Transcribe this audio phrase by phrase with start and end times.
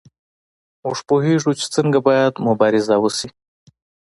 [0.83, 3.29] موږ پوهیږو چې څنګه باید مبارزه وشي.